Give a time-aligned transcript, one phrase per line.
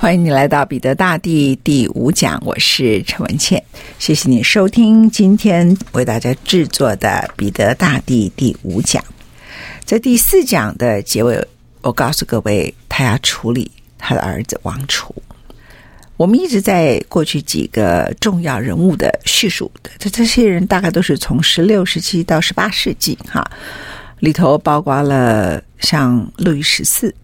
[0.00, 3.62] 欢迎你来到彼得大帝第五讲，我是陈文茜，
[3.98, 9.04] 谢谢你收听今天为大家制作的彼得大帝第五讲。
[9.84, 11.46] 在第四讲的结尾，
[11.82, 15.14] 我告诉各位，他要处理他的儿子王储。
[16.16, 23.46] 我们一直在过去几个重要人物的叙述的，这这些人大概都是从十六世纪到十八世纪，哈，
[24.20, 27.14] 里头包括了像路易十四，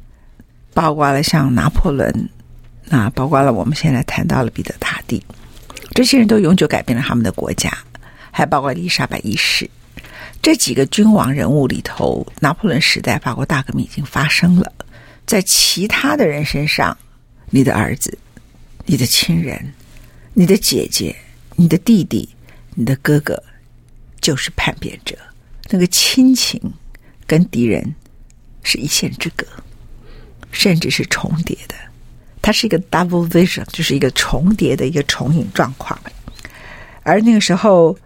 [0.74, 2.28] 包括了像拿破仑。
[2.88, 5.22] 那包括了我们现在谈到了彼得大帝，
[5.92, 7.76] 这些人都永久改变了他们的国家，
[8.30, 9.68] 还包括伊丽莎白一世。
[10.40, 14.72] 这几个君王人物里头，拿破仑时代法国大革命已经发生了，
[15.26, 16.96] 在其他的人身上，
[17.50, 18.16] 你的儿子、
[18.84, 19.72] 你的亲人、
[20.32, 21.16] 你的姐姐、
[21.56, 22.28] 你的弟弟、
[22.74, 23.42] 你的哥哥，
[24.20, 25.18] 就是叛变者，
[25.70, 26.60] 那个亲情
[27.26, 27.92] 跟敌人
[28.62, 29.44] 是一线之隔，
[30.52, 31.74] 甚至是重叠的。
[32.46, 35.98] 它是一个 double vision，就是一个重叠的一个重影状况。
[37.02, 37.98] 而那个时候，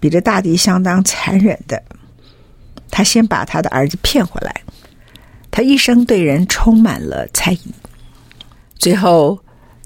[0.00, 1.82] 彼得大帝相当残忍的，
[2.90, 4.62] 他先把他的儿子骗回来。
[5.50, 7.74] 他一生对人充满了猜疑，
[8.78, 9.38] 最后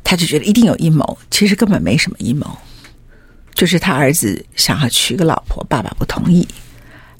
[0.05, 2.47] 他就觉得一定有阴谋，其实根本没什么阴谋，
[3.55, 6.47] 就是他儿子想要娶个老婆，爸爸不同意，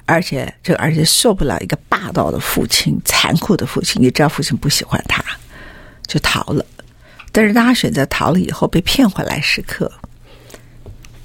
[0.05, 5.21] 而且这个儿子受不了一个霸道的父亲、残酷的父亲，也知道父亲不喜欢他。
[6.07, 6.65] 就逃了，
[7.33, 9.91] 但是当他选择逃了以后，被骗回来时刻，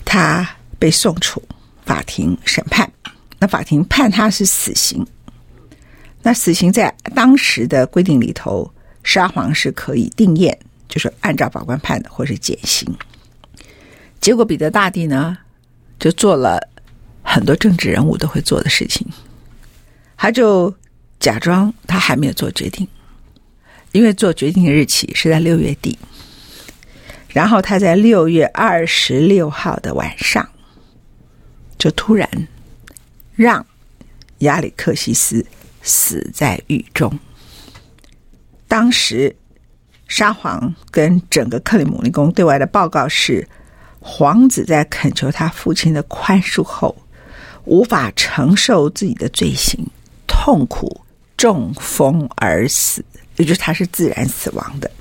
[0.03, 0.47] 他
[0.77, 1.41] 被送出
[1.85, 2.91] 法庭审判。
[3.39, 5.05] 那法庭判他是死刑。
[6.21, 8.69] 那死刑在当时的规定里头，
[9.03, 10.53] 沙皇是可以定谳，
[10.87, 12.85] 就是按照法官判的，或是减刑。
[14.19, 15.37] 结果彼得大帝呢，
[15.97, 16.59] 就做了
[17.23, 19.07] 很多政治人物都会做的事情，
[20.17, 20.73] 他就
[21.21, 22.85] 假装他还没有做决定。
[23.91, 25.97] 因为做决定的日期是在六月底，
[27.29, 30.47] 然后他在六月二十六号的晚上，
[31.77, 32.29] 就突然
[33.35, 33.65] 让
[34.39, 35.45] 亚里克西斯
[35.81, 37.17] 死在狱中。
[38.67, 39.35] 当时
[40.07, 43.47] 沙皇跟整个克里姆林宫对外的报告是，
[43.99, 46.95] 皇子在恳求他父亲的宽恕后，
[47.65, 49.83] 无法承受自己的罪行，
[50.27, 51.01] 痛苦
[51.35, 53.03] 中风而死。
[53.39, 54.91] 也就是他是自然死亡的，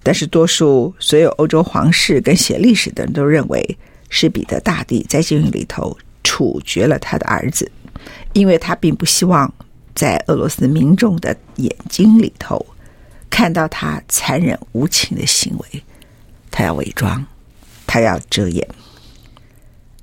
[0.00, 3.76] 但是多数所有欧洲皇室跟写历史的人都认为
[4.08, 7.68] 是彼得大帝在监狱里头处决了他的儿子，
[8.32, 9.52] 因为他并不希望
[9.92, 12.64] 在俄罗斯民众的眼睛里头
[13.28, 15.82] 看到他残忍无情的行为，
[16.52, 17.26] 他要伪装，
[17.88, 18.64] 他要遮掩。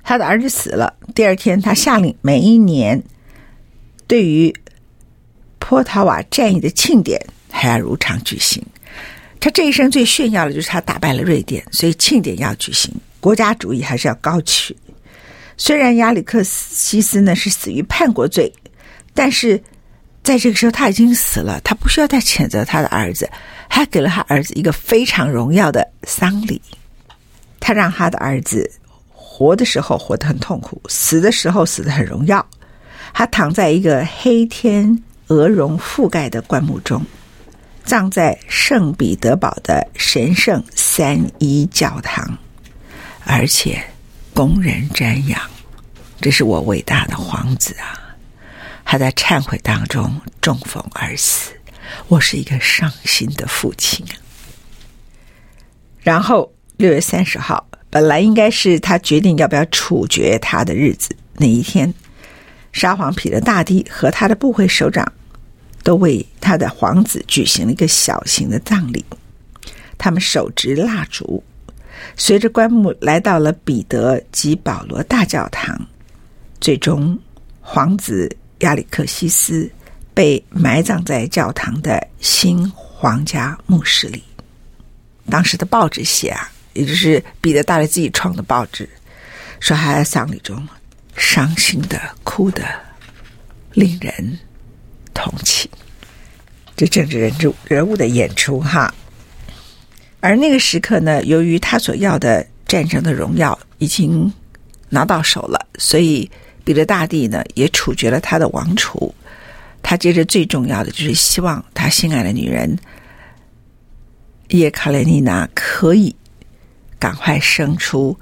[0.02, 3.02] 他的儿子死了，第二天他下令每一年
[4.06, 4.54] 对于。
[5.64, 8.62] 波塔瓦战役的庆典还要如常举行。
[9.40, 12.92] 他这一生最炫耀的就是他打败了瑞典，所以庆典要举行。
[13.20, 14.76] 国家主义还是要高举。
[15.56, 18.52] 虽然亚里克西斯呢是死于叛国罪，
[19.14, 19.60] 但是
[20.22, 23.30] 在这个时候他已经死了，他不需要再谴责他的儿子，
[23.68, 26.60] 还给了他儿子一个非常荣耀的丧礼。
[27.60, 28.68] 他让他的儿子
[29.10, 32.44] 活的时候活得很痛苦，死的时候死得很荣耀。
[33.14, 35.02] 他躺在一个黑天。
[35.32, 37.02] 鹅绒覆盖的棺木中，
[37.84, 42.36] 葬在圣彼得堡的神圣三一教堂，
[43.24, 43.82] 而且
[44.34, 45.40] 供人瞻仰。
[46.20, 48.14] 这是我伟大的皇子啊！
[48.84, 51.50] 他在忏悔当中中风而死。
[52.08, 54.14] 我是一个伤心的父亲啊。
[56.00, 61.92] 然后六月三十号，本来应该是他决定要不要处决他的日子，那一天，
[62.72, 65.10] 沙皇彼得大帝和他的部会首长。
[65.82, 69.04] 都为他的皇子举行了一个小型的葬礼，
[69.98, 71.42] 他们手执蜡烛，
[72.16, 75.80] 随着棺木来到了彼得及保罗大教堂。
[76.60, 77.18] 最终，
[77.60, 79.68] 皇子亚里克西斯
[80.14, 84.22] 被埋葬在教堂的新皇家墓室里。
[85.30, 88.88] 当时的报纸写啊，也就是彼得大帝自己创的报纸，
[89.58, 90.66] 说他在丧礼中
[91.16, 92.64] 伤心的哭得
[93.72, 94.38] 令人
[95.14, 95.70] 同情。
[96.76, 98.92] 这政治人物人物的演出哈。
[100.20, 104.32] 而那个时刻呢，由于他所要的战争的荣耀已经
[104.88, 106.30] 拿到手了，所以
[106.64, 109.14] 彼得大帝呢也处决了他的王储。
[109.82, 112.78] 他接着最重要的就是希望他心爱的女人
[114.50, 116.14] 叶卡列尼娜可以
[117.00, 118.16] 赶快生出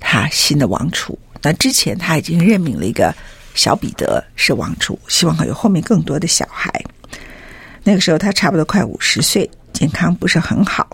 [0.00, 1.16] 他新的王储。
[1.40, 3.14] 那之前他已经任命了一个
[3.58, 6.72] 小彼得是王储，希望有后面更多的小孩。
[7.82, 10.88] 那个时候他差不多快五十岁，健康不是很好。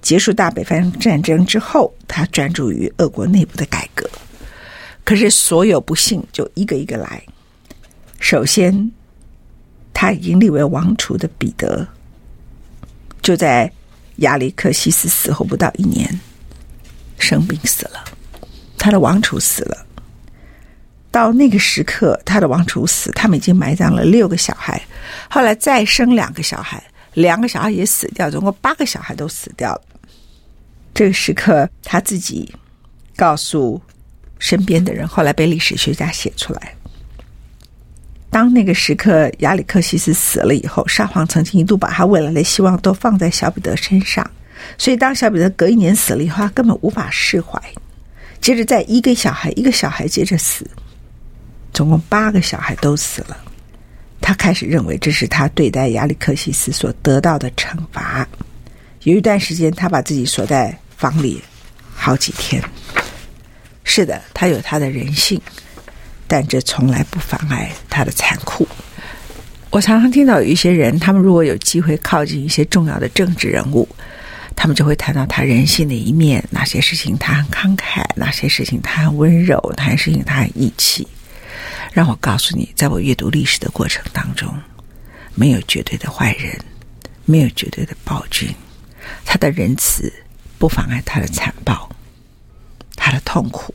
[0.00, 4.08] 结束大北方战争之后，他专注于俄国内部的改革。
[5.02, 7.20] 可是所有不幸就一个一个来。
[8.20, 8.92] 首先，
[9.92, 11.84] 他已经立为王储的彼得，
[13.20, 13.68] 就在
[14.18, 16.08] 亚历克西斯死后不到一年
[17.18, 18.04] 生病死了。
[18.78, 19.85] 他的王储死了。
[21.16, 24.78] 到那个时刻，他的王储死，他们已经埋葬了六个小孩。
[25.30, 26.84] 后来再生两个小孩，
[27.14, 29.82] 两个小孩也死掉，总共八个小孩都死掉了。
[30.92, 32.54] 这个时刻，他自己
[33.16, 33.80] 告诉
[34.38, 36.74] 身边的人，后来被历史学家写出来。
[38.28, 44.30] 当那个时刻，亚里克西斯死了以后，沙皇曾经一度把他未来的希望都放在小彼得身上，
[44.76, 47.58] 所以当小彼得隔一年死了以后，他根本无法释怀。
[48.38, 50.68] 接着，再一个小孩一个小孩接着死，
[51.76, 53.36] 总共八个小孩都死了。
[54.20, 58.26] 他开始认为这是他对待亚历克西斯所得到的惩罚。
[59.02, 60.76] 有一段时间，他把自己锁在。
[60.96, 61.42] 房里
[61.94, 62.62] 好几天，
[63.84, 65.38] 是的，他有他的人性，
[66.26, 68.66] 但这从来不妨碍他的残酷。
[69.68, 73.86] 我常常听到有一些人，他们如果有机会靠近一些重要的政治人物，
[74.56, 81.06] 他们就会谈到他人性的一面，哪些事情他很慷慨，哪些事情他很温柔，哪些事情他很义气。
[81.96, 84.54] 让我告诉你，在我阅读历史的过程当中，
[85.34, 86.54] 没有绝对的坏人，
[87.24, 88.54] 没有绝对的暴君，
[89.24, 90.12] 他的仁慈。
[90.58, 91.88] 不妨碍他的残暴，
[92.96, 93.74] 他的痛苦，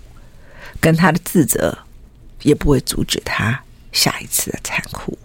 [0.79, 1.75] 跟他的自责，
[2.43, 3.59] 也不会阻止他
[3.91, 5.17] 下一次的残酷。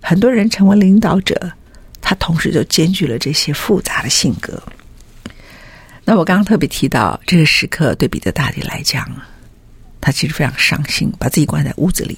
[0.00, 1.52] 很多人成为领导者，
[2.00, 4.62] 他同时就兼具了这些复杂的性格。
[6.04, 9.08] 那我刚刚特别提到这个时刻，对彼得大帝来讲，
[10.06, 12.16] 他其实非常伤心，把自己关在屋子里。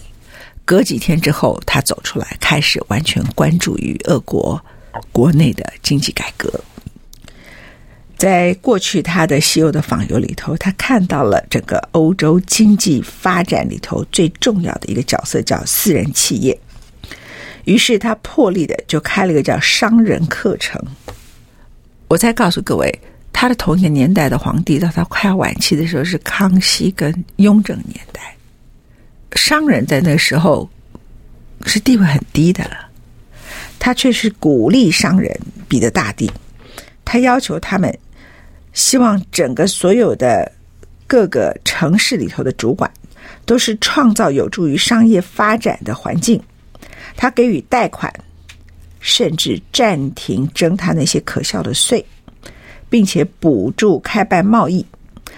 [0.66, 4.62] 隔几天之后，他走出来，开始完全关注于俄国
[5.10, 6.52] 国内的经济改革。
[8.18, 16.60] 在过去他的西欧的访游里头，他看到了整个欧洲经济发展里头最重要的一个角色，叫私人企业。
[17.64, 20.78] 于是他破例的就开了一个叫商人课程。
[22.08, 23.00] 我再告诉各位，
[23.32, 28.36] 他的同一个年代的皇帝，到他快要晚期的时候是康熙跟雍正年代，
[29.36, 30.68] 商人在那个时候
[31.66, 32.88] 是地位很低的了，
[33.78, 35.38] 他却是鼓励商人，
[35.68, 36.30] 彼得大帝，
[37.04, 37.96] 他要求他们。
[38.74, 40.52] 希望整个所有的
[41.04, 42.88] 各个城市里头的主管
[43.44, 46.40] 都是创造有助于商业发展的环境。
[47.16, 48.12] 他给予贷款，
[49.00, 52.04] 甚至暂停征他那些可笑的税，
[52.88, 54.84] 并且补助开办贸易。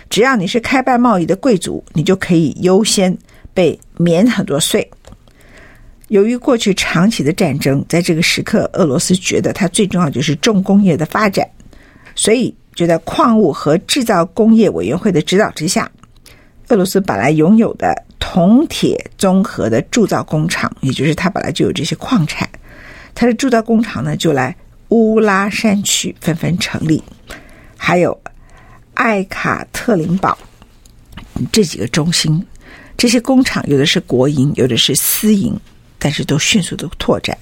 [0.09, 3.16] 只要你是开办贸易的贵族，你就可以优先
[3.52, 4.88] 被免很多税。
[6.09, 11.49] 由于过去长期的战争，在这个时刻，俄罗斯觉得它最重要就是重工业的发展，
[12.14, 12.54] 所以。
[12.73, 15.90] 就在矿物和制造工业委员会的指导之下，
[16.69, 22.49] 俄罗斯本来拥有的铜铁综合的铸造工厂，也就是它本来就有这些矿产，
[23.14, 24.57] 它的铸造工厂呢就来
[24.90, 27.02] 乌拉山区纷纷成立，
[27.83, 28.17] 还有
[28.93, 30.37] 艾卡特林堡
[31.51, 32.47] 这几个中心，
[32.95, 35.59] 这些工厂有的是国营，有的是私营，
[35.99, 37.37] 但是都迅速的拓展。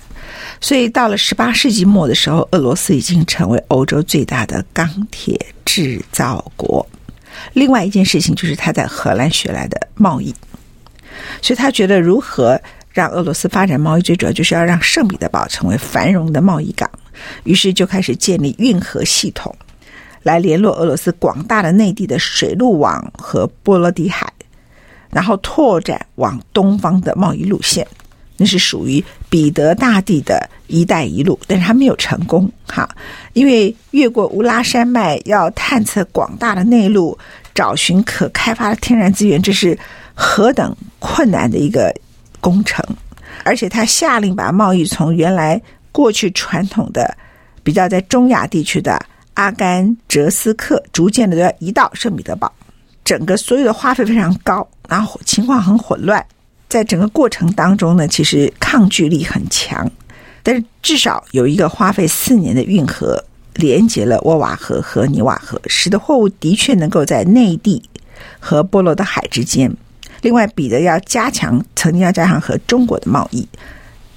[0.61, 6.87] 所以到了十八世纪末的时候，俄罗斯已经成为欧洲最大的钢铁制造国。
[7.55, 10.33] 另外一件事情就是他在荷兰学来的贸易，
[11.43, 12.61] 所以他觉得如何
[12.93, 16.89] 让俄罗斯发展贸易，最主要就是要让圣彼得堡成为繁荣的贸易港。
[17.43, 19.53] 于是就开始建立运河系统，
[20.23, 24.33] 来联络俄罗斯广大的内地的水路网和波罗的海，
[25.11, 27.87] 然后拓展往东方的贸易路线。
[28.41, 32.89] 那是属于彼得大帝的一带一路，但是还没有成功哈，
[33.33, 37.19] 因为越过乌拉山脉要探测广大的内陆，
[37.53, 39.77] 找寻可开发的天然资源，这是
[40.15, 41.93] 何等困难的一个
[42.41, 42.85] 工程。
[43.43, 45.61] 而且他下令把贸易从原来
[45.91, 47.13] 过去传统的
[47.65, 49.05] 比较在中亚地区的
[49.39, 52.53] 阿甘哲斯克，逐渐的移到圣彼得堡。
[53.05, 56.25] 整个所有的花费非常高，然后情况很混乱。
[56.69, 59.89] 在整个过程当中呢，其实抗拒力很强，
[60.43, 67.81] 但是至少有一个花费四年的运河连接了沃瓦河和尼瓦河，使得货物的确能够在内地
[68.41, 69.73] 和波罗的海之间。
[70.21, 73.49] 另外，彼得要加强，曾经要加强和中国的贸易，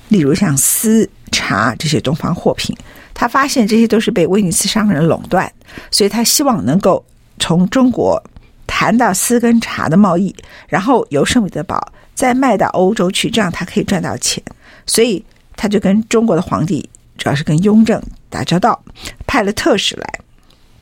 [0.10, 2.76] 例如像丝、茶这些东方货品。
[3.14, 5.52] 他发现这些都是被威尼斯商人垄断，
[5.92, 7.04] 所以他希望能够
[7.40, 8.22] 从中国
[8.66, 10.34] 谈到丝跟茶的贸易，
[10.68, 14.42] 然后由圣彼得堡再卖到欧洲去，这样他可以赚到钱。
[14.86, 15.24] 所以
[15.56, 18.82] 他就跟中国的皇帝，主要是跟雍正打交道，
[19.28, 20.20] 派了特使来。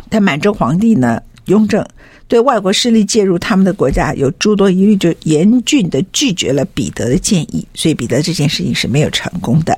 [0.08, 1.86] 但满洲皇帝呢，雍正。
[2.28, 9.76] 对外国势力介入他们的国家有诸多疑虑，就严峻地拒绝了彼得的建议，所以彼得这件事情是没有成功的。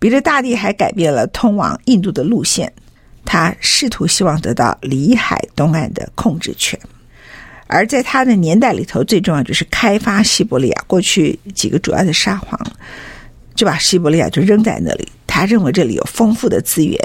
[0.00, 2.72] 彼得大帝还改变了通往印度的路线，
[3.24, 6.76] 他试图希望得到里海东岸的控制权。
[7.66, 10.84] 而在他的年代里头，最重要就是开发西伯利亚。
[10.88, 12.58] 过去几个主要的沙皇
[13.54, 16.98] 就把西伯利亚就扔在那里，他认为这里有丰富的资源。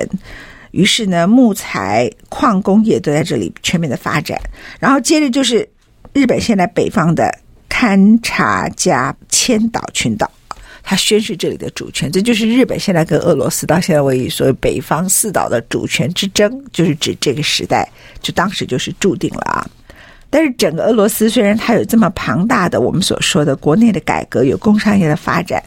[0.72, 4.40] 于是呢，木材、矿工业都在这里全面的发展。
[4.80, 5.68] 然后接着就是
[6.14, 7.32] 日本现在北方的
[7.70, 10.32] 勘察加千岛群岛，
[10.86, 12.12] 他宣示这里的主权。
[12.12, 17.90] 这就是日本现在跟俄罗斯到现在为止所谓北方四岛的主权之争，就是指这个时代，
[18.22, 19.68] 就当时就是注定了啊。
[20.30, 25.64] 但是整个俄罗斯虽然它有这么庞大的我们所说的国内的改革，有工商业的发展，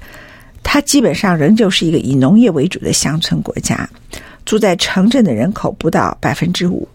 [0.63, 3.89] 它基本上仍旧是一个以农业为主的乡村国家。
[4.45, 6.89] 住在城镇的人口不到百分之五，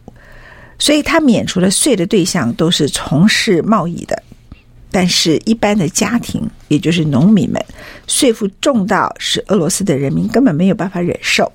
[0.80, 4.23] 所以他免除了税的对象都是从事贸易的，
[4.94, 7.60] 但是一般的家庭，也就是农民们，
[8.06, 11.52] 税负重到使俄罗斯的人民根本没有办法忍受。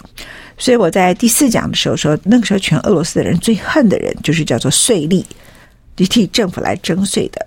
[0.59, 5.25] 所以我在第四讲的时候说，那个时候全俄罗斯的人最恨的人就是叫做税吏，
[5.95, 7.47] 就替政府来征税的。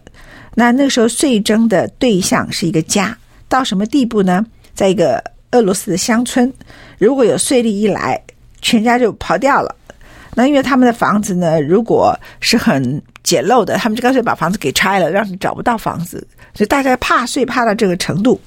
[0.55, 3.17] 那那个时候税征的对象是一个家，
[3.49, 4.45] 到什么地步呢？
[4.73, 5.21] 在一个
[5.51, 6.51] 俄罗斯的乡村，
[6.97, 8.17] 如果有税吏一来，
[8.61, 9.75] 全家就跑掉了。
[10.33, 16.25] 那因为他们的房子呢，如果是很简陋的，他们就干脆把房子给拆了，让你找不到房子。
[16.53, 18.39] 所以大家怕税怕到这个程度。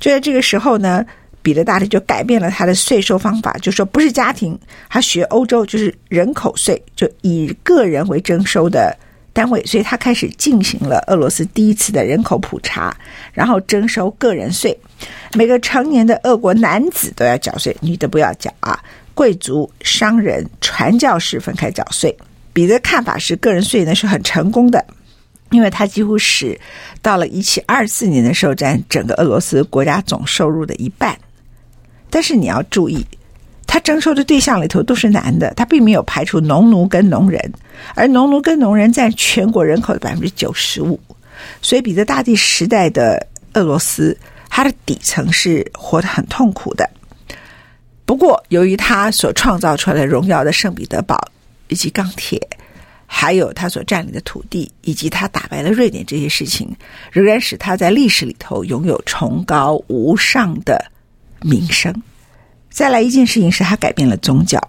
[0.00, 1.04] 就在这个时候呢，
[1.40, 8.96] 彼得大帝就改变了他的税收方法，就说不是家庭，他学欧洲就是人口税，就以个人为征收的
[9.32, 9.64] 单位。
[9.64, 12.96] 所以他开始进行了俄罗斯第一次的人口普查，
[13.32, 14.76] 然后征收个人税。
[15.34, 18.78] 每个成年的俄国男子都要缴税，女的不要缴啊。
[19.14, 22.16] 贵族、商人、传教士分开缴税。
[22.52, 24.84] 彼得看法是，个人税呢是很成功的，
[25.50, 26.58] 因为他几乎是
[27.00, 31.16] 到了一七二四年的时候占整个俄罗斯国家总收入的一半。
[32.10, 33.06] 但是你要注意，
[33.66, 37.52] 他征收的对象里头都是男的，他并没有排除农奴跟农人，
[37.94, 41.00] 而农奴跟农人占全国人口的百分之九十五。
[41.62, 44.14] 所以，彼得大帝时代的俄罗斯，
[44.50, 46.88] 它的底层是活得很痛苦的。
[48.04, 51.18] 不过，由于他所创造出来的荣耀的圣彼得堡，
[51.68, 52.40] 以及钢铁，
[53.06, 56.74] 还有他所占领的土地，以及他打败了瑞典这些事情，
[57.10, 60.84] 仍然使他在历史里头拥有崇高无上的
[61.40, 61.94] 名声。
[62.70, 64.60] 再来一件事情是他改变了宗教，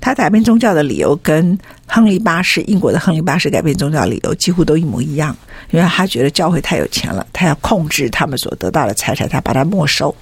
[0.00, 5.36] 他改变宗教的理由跟亨利八世，英国的亨利八世改变宗教的理由几乎都一模一样，
[5.70, 10.14] 因为他觉得教会太有钱了，他要控制他们所得到的财产，他把它没收。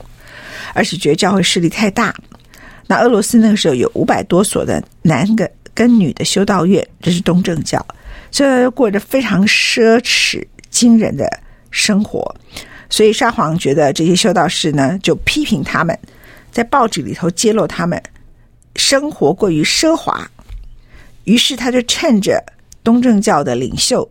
[0.74, 2.14] 而且觉得教会势力太大，
[2.86, 7.84] 那俄罗斯那个时候有五百多所的男的跟女的修道院，这是东正教，
[8.30, 11.28] 所以过着非常奢侈惊人的
[11.70, 12.34] 生活。
[12.88, 15.98] 所以沙皇觉得这些修道士呢，就批评他们，
[16.52, 18.00] 在报纸里头揭露他们
[18.76, 20.30] 生活过于奢华，
[21.24, 22.42] 于是他就趁着
[22.84, 24.08] 东正教的领袖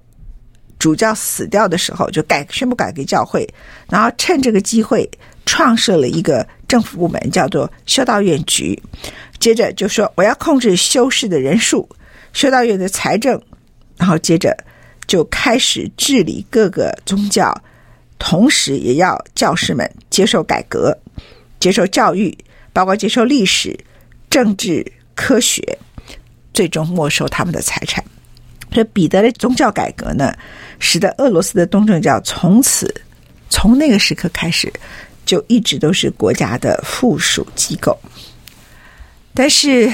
[0.77, 3.47] 主教死掉的时候，就改宣布改革教会，
[3.89, 5.09] 然后趁这个机会。
[5.45, 8.81] 创设了一个政府部门，叫做修道院局。
[9.39, 11.87] 接着就说我要控制修士的人数、
[12.33, 13.39] 修道院的财政，
[13.97, 14.55] 然后接着
[15.07, 17.55] 就开始治理各个宗教，
[18.17, 20.97] 同时也要教士们接受改革、
[21.59, 22.35] 接受教育，
[22.73, 23.77] 包括接受历史、
[24.29, 25.77] 政治、科学，
[26.53, 28.03] 最终没收他们的财产。
[28.71, 30.33] 这彼得的宗教改革呢，
[30.79, 32.93] 使得俄罗斯的东正教从此
[33.49, 34.71] 从那个时刻开始。
[35.25, 37.97] 就一直都是国家的附属机构，
[39.33, 39.91] 但是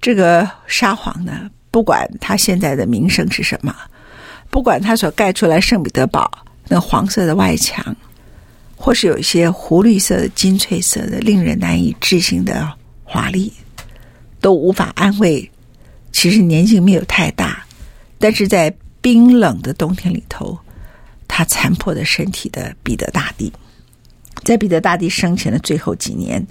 [0.00, 3.74] 这个沙皇呢，不管他现在的名声是什么，
[4.50, 6.30] 不管他所盖出来圣彼得堡
[6.68, 7.94] 那黄色的外墙，
[8.76, 12.72] 或是有一些湖绿色的、金翠色的、令人难以置信的
[13.04, 13.52] 华丽，
[14.40, 15.50] 都无法安慰。
[16.12, 17.64] 其实年纪没有太大，
[18.18, 20.58] 但是在冰冷的冬天里头，
[21.26, 23.52] 他残破的身体的彼得大帝。
[24.42, 26.44] 在彼得大帝生前的最后几年，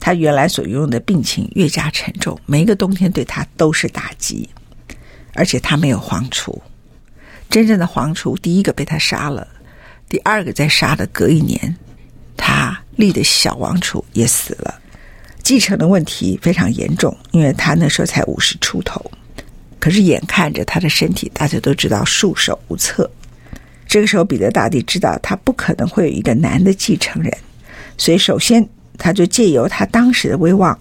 [0.00, 4.48] 他原来所拥有的病情越加沉重，每一个冬天对他都是打击。
[5.34, 6.60] 而且他没有皇储，
[7.48, 9.48] 真正的皇储第一个被他杀了，
[10.08, 11.74] 第二个在杀的隔一年，
[12.36, 14.78] 他立的小王储也死了。
[15.42, 19.10] 继承的问题非常严重，因为他那时候才五十出头，
[19.80, 23.10] 可是眼看着他的身体，大家都知道束手无策。
[23.92, 27.30] 这个时候，彼得大帝知道他不可能会有一个男的继承人，
[27.98, 30.78] 所以首先他就借由他当时的威望，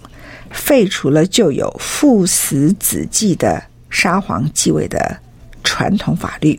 [0.50, 3.62] 废除了就有父死子继的。
[3.90, 5.20] 沙皇继位的
[5.66, 6.58] 传统法律，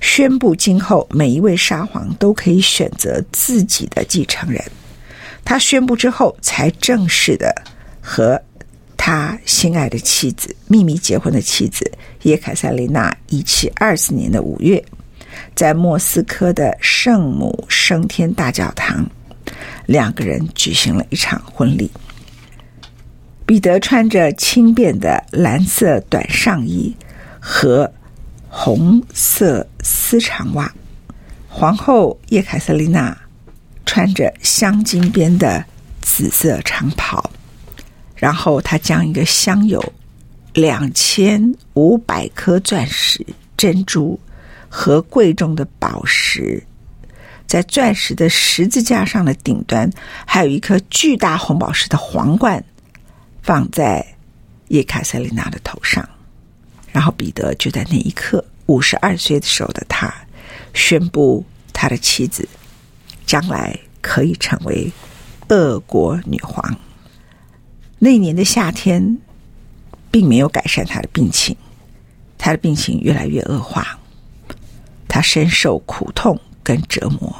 [0.00, 4.62] 宣布今后每一位沙皇都可以选择自己的继承人。
[5.44, 7.52] 他宣布之后，才正式的
[8.00, 8.40] 和
[8.96, 11.90] 他心爱的妻子秘密结婚的妻子
[12.22, 14.80] 叶凯塞琳娜，一七二四年的五月，
[15.54, 19.08] 在莫斯科的圣母升天大教堂，
[19.86, 21.90] 两个人举行了一场婚礼。
[23.46, 26.96] 彼得穿着轻便的蓝色短上衣
[27.38, 27.92] 和
[28.48, 30.72] 红色丝长袜，
[31.48, 33.16] 皇后叶凯瑟琳娜
[33.84, 35.62] 穿着镶金边的
[36.00, 37.30] 紫色长袍，
[38.16, 39.92] 然后她将一个镶有
[40.54, 43.26] 两千五百颗钻石、
[43.58, 44.18] 珍珠
[44.76, 46.60] 和贵重的宝石，
[47.46, 49.88] 在钻石的十字架上的顶端，
[50.26, 52.62] 还有一颗巨大红宝石的皇冠。
[53.40, 54.04] 放在
[54.68, 56.08] 叶卡塞琳娜的头上，
[56.90, 60.12] 然后彼得就在那一刻，五十二岁的时候的他，
[60.72, 62.48] 宣布他的妻子
[63.26, 64.90] 将来可以成为
[65.50, 66.76] 俄国女皇。
[67.98, 69.18] 那年的夏天，
[70.10, 71.54] 并没有改善他的病情，
[72.38, 73.98] 他的病情越来越恶化，
[75.14, 77.32] 他深受苦痛跟折磨。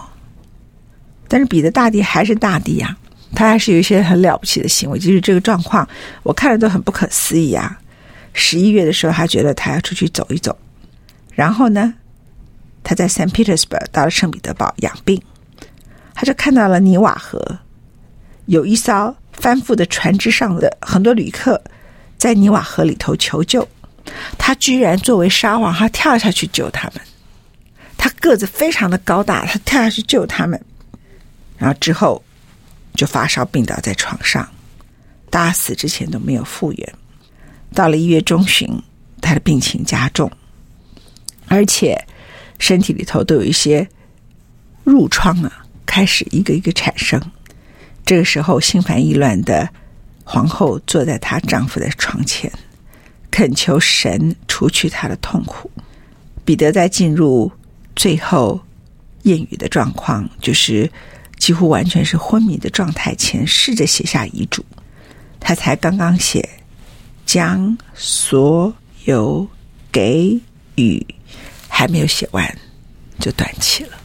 [1.26, 2.96] 但是彼得大帝还是大帝呀。
[3.34, 5.88] 他还是有一些很了不起的行为，就是这个状况，
[6.22, 7.76] 我看了都很不可思议啊！
[8.32, 10.56] 十一月的时候，他觉得他要出去走一走，
[11.32, 11.92] 然后呢，
[12.84, 15.20] 他在圣彼得堡到了圣彼得堡养病，
[16.14, 17.58] 他就看到了尼瓦河，
[18.46, 21.60] 有一艘翻覆的船只上的很多旅客
[22.16, 23.66] 在尼瓦河里头求救，
[24.38, 27.00] 他居然作为沙皇，他跳下去救他们，
[28.04, 30.62] 他个子非常的高大，他跳下去救他们，
[31.56, 32.22] 然后之后。
[32.96, 34.48] 就发烧病倒在床上，
[35.28, 36.94] 大死之前都没有复原。
[37.74, 38.70] 到了一月中旬，
[39.20, 40.30] 他的病情加重，
[41.48, 42.00] 而且
[42.60, 43.84] 身体里头都有一些
[44.84, 47.20] 褥疮啊，开始一个一个产生。
[48.06, 49.68] 这个时候，心烦意乱的
[50.22, 52.48] 皇后坐在她丈夫的床前，
[53.32, 55.68] 恳求神除去她的痛苦。
[56.44, 57.50] 彼得在进入
[57.96, 58.60] 最后
[59.24, 60.90] 谚语的状况，就是。
[61.36, 64.64] 几乎完全是昏迷的状态前，试着写下遗嘱。
[65.40, 66.48] 他才刚刚写，
[67.26, 68.72] 将所
[69.04, 69.46] 有
[69.90, 70.40] 给
[70.76, 71.04] 予
[71.68, 72.58] 还没有写完，
[73.18, 73.98] 就断气了。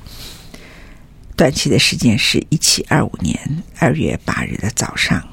[1.37, 5.25] 断气的时间是一七二五年二月八日的早上。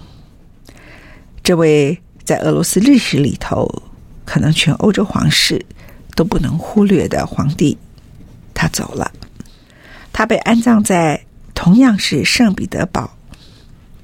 [1.43, 3.67] 这位在俄罗斯历史里头，
[4.25, 5.65] 可能全欧洲皇室
[6.15, 7.77] 都不能忽略的皇帝，
[8.57, 9.13] 他走了。
[10.13, 11.23] 他被安葬在。
[11.59, 13.11] 同样是圣彼得堡，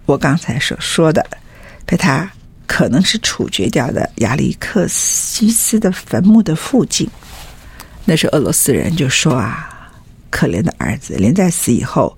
[0.07, 1.25] 我刚才所说的，
[1.85, 2.29] 被他
[2.67, 7.07] 可能是处决掉的亚历克西斯的坟墓的附近。
[8.07, 9.93] 那时候俄罗斯人就说啊，
[10.31, 12.17] 可怜的儿子，连在死以后，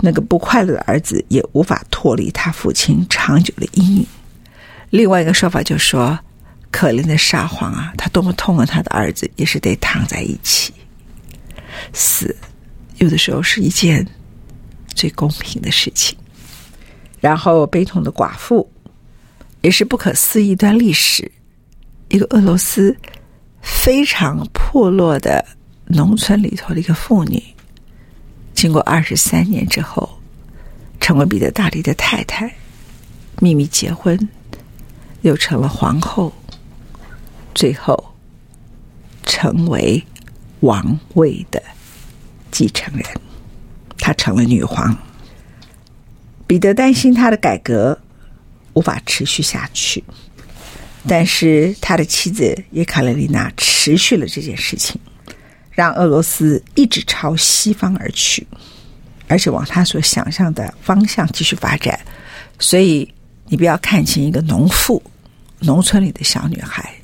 [0.00, 4.06] 那个不快乐的儿子也无法脱离他父亲长久的阴影。
[4.88, 6.18] 另外一个说法就说，
[6.70, 10.72] 可怜的沙皇啊，他多么痛恨他的儿子，也是得躺在一起
[11.92, 12.34] 死。
[12.98, 14.06] 有的时候是一件。
[14.96, 16.16] 最公平的事情，
[17.20, 18.70] 然后悲痛的寡妇，
[19.60, 21.28] 也是不可思议一段历史。
[22.10, 22.96] 一个俄罗斯
[23.60, 25.44] 非常破落的
[25.86, 27.42] 农村里头的一个妇女，
[28.54, 30.08] 经过二十三年之后，
[31.00, 32.54] 成为彼得大帝的太太，
[33.40, 34.16] 秘密结婚，
[35.22, 36.32] 又成了皇后，
[37.52, 38.14] 最后
[39.24, 40.00] 成为
[40.64, 41.62] 王位的
[42.50, 43.04] 继承人。
[43.98, 44.96] 她成了女皇。
[46.46, 47.98] 彼得担心他的改革
[48.74, 50.04] 无法持续下去，
[51.08, 55.00] 但是他的妻子叶卡列琳娜持续了这件事情，
[55.70, 58.46] 让俄罗斯一直朝西方而去。
[59.26, 61.98] 而且往他所想象的方向继续发展。
[62.58, 63.10] 所以，
[63.46, 65.02] 你不要看轻一个农妇、
[65.60, 66.94] 农村里的小女孩，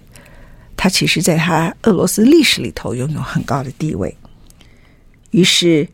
[0.83, 4.17] 他其实在他俄罗斯历史里头拥有很高的地位。
[5.31, 5.87] 于是，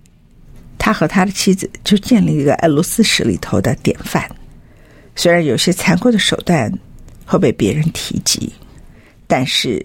[0.78, 4.30] 他和他的妻子就建立一个俄罗斯史里头的典范。
[5.16, 6.72] 虽然有些残酷的手段
[7.24, 8.52] 会被别人提及，
[9.26, 9.84] 但是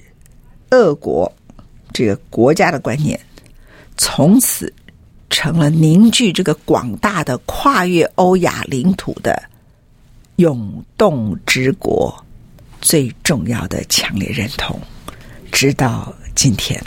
[0.70, 1.34] 俄国
[1.92, 3.20] 这个国家的观念
[3.98, 4.72] 从此
[5.32, 9.42] 成了凝聚这个广大的跨越欧亚领土的
[10.36, 12.24] 永动之国
[12.82, 14.80] 最重要的强烈认同，
[15.52, 16.82] 直到今天。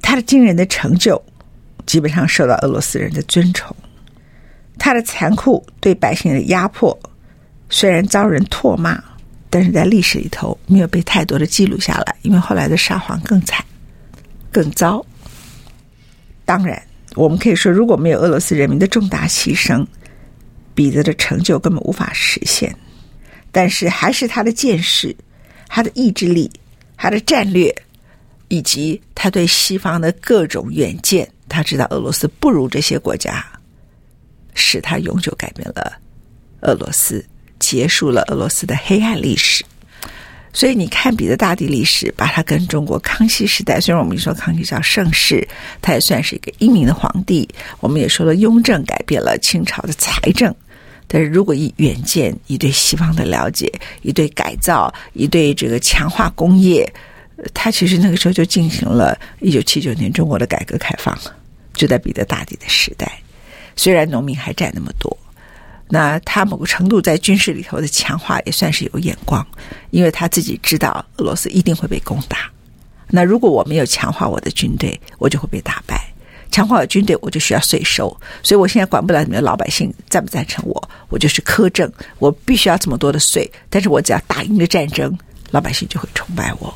[0.00, 1.20] 他的惊人的成就，
[1.86, 3.74] 基本上受到俄罗斯人的尊崇。
[4.78, 6.96] 他的残酷对百姓的压迫，
[7.70, 9.02] 虽然遭人唾骂，
[9.48, 13.64] 但是在历史里头没有被太多的记录下来，因为后来的沙皇更惨、
[14.52, 15.04] 更糟。
[16.44, 16.80] 当然，
[17.14, 19.86] 我们可以说，如果没有俄罗斯人民的重大牺牲，
[20.74, 22.76] 彼得的成就根本无法实现。
[23.54, 25.16] 但是，还是他的见识、
[25.68, 26.50] 他的意志力、
[26.98, 27.74] 他的战略。
[28.48, 33.44] 以及他对西方的各种远见，他知道俄罗斯不如这些国家，
[34.52, 35.94] 使他永久改变了
[36.60, 37.24] 俄罗斯，
[37.58, 39.64] 结束了俄罗斯的黑暗历史。
[40.52, 45.48] 所以你看彼得大帝历史，把他跟中国康熙时代，虽然我们说康熙叫盛世，
[45.80, 47.48] 他也算是一个英明的皇帝。
[47.80, 50.54] 我们也说了雍正改变了清朝的财政，
[51.14, 53.72] 但是如果以远见，以对西方的了解，
[54.02, 56.92] 以对改造，以对这个强化工业。
[57.52, 61.16] 他其实那个时候就进行了一九七九年中国的改革开放，
[61.72, 63.08] 就在彼得大帝的时代。
[63.76, 65.16] 虽然农民还占那么多，
[65.88, 69.46] 那他某个程度在军事里头的强化也算是有眼光，
[69.90, 72.50] 因为他自己知道俄罗斯一定会被攻打。
[73.06, 76.12] 那如果我没有强化我的军队，我就会被打败。
[76.54, 78.16] 强化我的军队，我就需要税收。
[78.40, 83.50] 所以我现在管不了你们老百姓赞不赞成我，我就是苛政，我必须要这么多的税。
[83.68, 85.18] 但是我只要打赢了战争，
[85.50, 86.72] 老百姓就会崇拜我。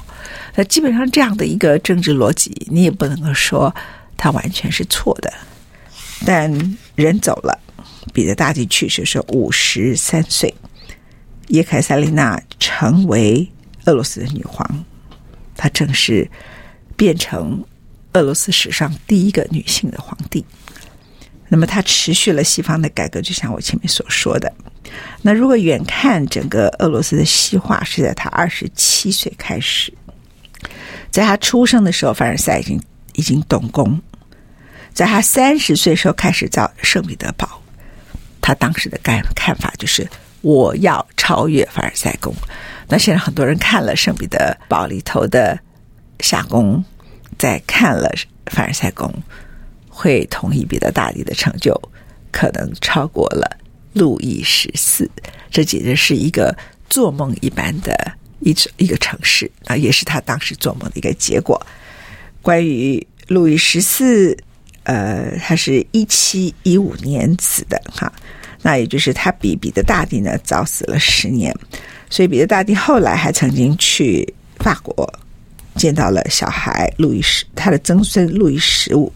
[0.56, 3.72] 那基本上这样的一个政治逻辑，你也不能够说
[4.16, 5.32] 它完全是错的。
[6.26, 6.52] 但
[6.96, 7.56] 人走了，
[8.12, 10.52] 彼得大帝去世是五十三岁，
[11.46, 13.48] 叶凯塞琳娜成为
[13.84, 14.84] 俄罗斯的女皇，
[15.56, 16.28] 她正式
[16.96, 17.64] 变成
[18.12, 20.44] 俄罗斯史上第一个女性的皇帝。
[21.48, 24.52] 那么她持续了西方的改革，就像我前面所说的。
[25.22, 29.92] 那如果远看整个俄罗斯的西化，是在她二十七岁开始。
[31.10, 32.80] 在她出生的时候，凡尔赛已经
[33.14, 34.00] 已经动工。
[34.92, 37.62] 在她三十岁时候开始造圣彼得堡，
[38.40, 40.06] 她当时的看看法就是
[40.42, 42.34] 我要超越凡尔赛宫。
[42.88, 45.58] 那现在很多人看了圣彼得堡里头的
[46.20, 46.84] 夏宫，
[47.38, 48.10] 在看了
[48.46, 49.12] 凡尔赛宫，
[49.88, 51.74] 会同意彼得大帝的成就
[52.32, 53.58] 可能超过了
[53.92, 55.10] 路易十四。
[55.50, 56.56] 这简直是一个
[56.90, 58.12] 做梦一般的。
[58.40, 61.60] 一一个城市啊，也是他当时做梦的一个结果。
[62.40, 64.38] 关于路易十四，
[64.84, 68.12] 呃，他是一七一五年死的哈，
[68.62, 71.52] 那也就是他比彼得大帝呢早死了十年，
[72.08, 75.12] 所以彼得大帝后来还曾经去法国
[75.78, 79.10] 见到了小孩路易十，他的曾孙路易十五，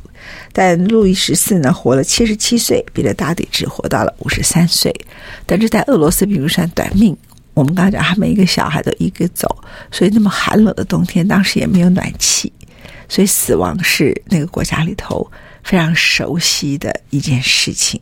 [0.52, 4.94] 但路易十四呢活了七十七岁，彼得大帝只活到了五十三岁，
[5.44, 7.14] 但是在俄罗斯并不算短命。
[7.54, 9.46] 我们刚才讲，他们一个小孩都一个走，
[9.90, 12.50] 所以那么寒冷的冬天，当时也没有暖气，
[13.08, 15.30] 所以死亡是那个国家里头
[15.64, 18.00] 非常熟悉的一件事情。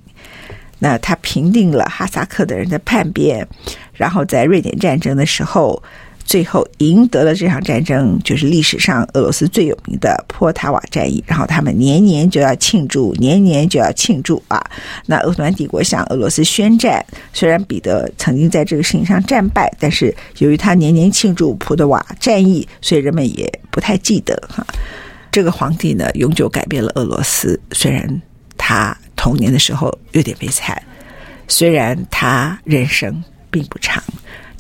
[0.79, 3.45] 那他平定了哈萨克的人的叛变，
[3.93, 5.83] 然后在瑞典战争的时候。
[6.31, 11.21] 最后赢得了这场战争，就是历史上俄罗斯最有名的波塔瓦战役。
[11.27, 14.65] 然后他们年年就要庆祝，年年就要庆祝啊！
[15.07, 24.65] 那奥斯曼帝国向俄罗斯宣战，虽然彼得曾经在这个事情上战败，但是由于他年年庆祝普德瓦战役，所以人们也不太记得哈。
[25.33, 27.61] 这个皇帝呢，永久改变了俄罗斯。
[27.73, 28.23] 虽然
[28.57, 30.81] 他童年的时候有点悲惨，
[31.49, 34.01] 虽然他人生并不长。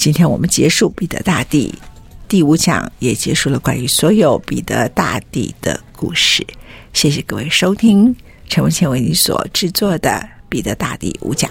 [0.00, 1.74] 今天我们结束彼得大帝
[2.26, 6.42] 第五讲，也结束了关于所有彼得大帝的故事。
[6.94, 8.16] 谢谢各位收听
[8.48, 11.50] 陈文倩为你所制作的彼得大帝五讲。